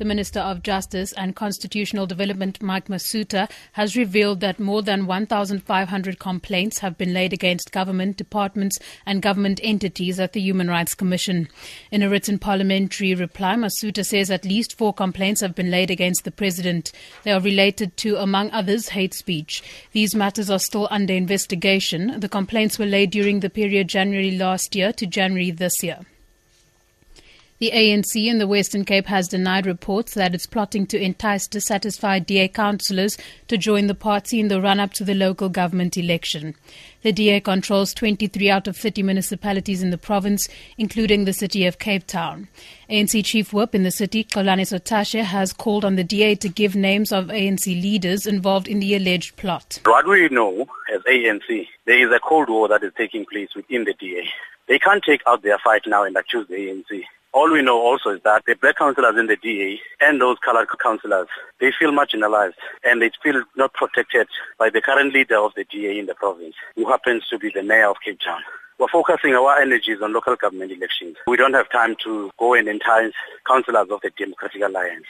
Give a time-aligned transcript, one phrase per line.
[0.00, 6.18] The Minister of Justice and Constitutional Development, Mike Masutha, has revealed that more than 1,500
[6.18, 11.48] complaints have been laid against government departments and government entities at the Human Rights Commission.
[11.90, 16.24] In a written parliamentary reply, Masutha says at least four complaints have been laid against
[16.24, 16.92] the President.
[17.24, 19.62] They are related to, among others, hate speech.
[19.92, 22.20] These matters are still under investigation.
[22.20, 25.98] The complaints were laid during the period January last year to January this year.
[27.60, 32.24] The ANC in the Western Cape has denied reports that it's plotting to entice dissatisfied
[32.24, 36.54] DA councillors to join the party in the run up to the local government election.
[37.02, 41.78] The DA controls 23 out of 30 municipalities in the province, including the city of
[41.78, 42.48] Cape Town.
[42.88, 46.74] ANC Chief Whip in the city, Xolani Sotashe, has called on the DA to give
[46.74, 49.80] names of ANC leaders involved in the alleged plot.
[49.84, 53.84] What we know as ANC, there is a cold war that is taking place within
[53.84, 54.30] the DA.
[54.66, 57.04] They can't take out their fight now and accuse the ANC.
[57.32, 60.66] All we know also is that the black councillors in the DA and those colored
[60.82, 61.28] councillors,
[61.60, 64.26] they feel marginalized and they feel not protected
[64.58, 67.62] by the current leader of the DA in the province, who happens to be the
[67.62, 68.40] mayor of Cape Town.
[68.80, 71.16] We're focusing our energies on local government elections.
[71.26, 73.12] We don't have time to go and entice
[73.46, 75.06] councillors of the Democratic Alliance.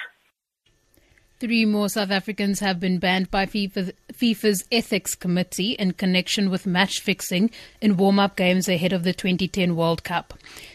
[1.38, 6.66] Three more South Africans have been banned by FIFA, FIFA's Ethics Committee in connection with
[6.66, 10.34] match fixing in warm up games ahead of the 2010 World Cup.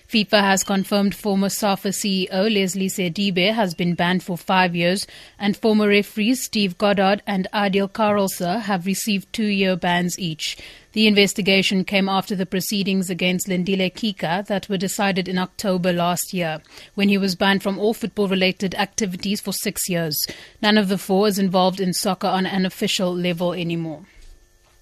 [0.10, 5.06] FIFA has confirmed former SAFA CEO Leslie Sedibe has been banned for five years,
[5.38, 10.58] and former referees Steve Goddard and Adeel Carelse have received two year bans each.
[10.96, 16.34] The investigation came after the proceedings against Lindile Kika that were decided in October last
[16.34, 16.62] year,
[16.94, 20.18] when he was banned from all football related activities for six years.
[20.62, 24.06] None of the four is involved in soccer on an official level anymore.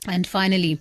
[0.08, 0.80] And finally,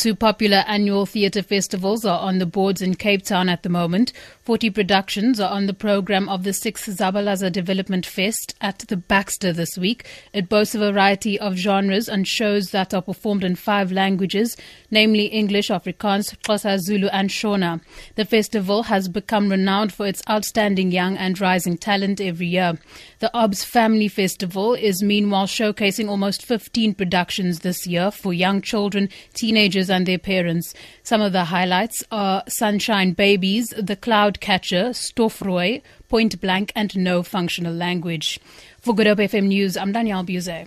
[0.00, 4.14] two popular annual theatre festivals are on the boards in Cape Town at the moment.
[4.44, 9.52] 40 productions are on the program of the 6th Zabalaza Development Fest at the Baxter
[9.52, 10.08] this week.
[10.32, 14.56] It boasts a variety of genres and shows that are performed in five languages,
[14.90, 17.82] namely English, Afrikaans, Xhosa, Zulu, and Shona.
[18.14, 22.78] The festival has become renowned for its outstanding young and rising talent every year.
[23.18, 29.10] The OBS Family Festival is meanwhile showcasing almost 15 productions this year for young children,
[29.34, 30.74] teenagers, and their parents.
[31.02, 37.22] Some of the highlights are Sunshine Babies, The Cloud Catcher, Stofroy, Point Blank, and No
[37.22, 38.40] Functional Language.
[38.80, 40.66] For Good Hope FM News, I'm Danielle Buse.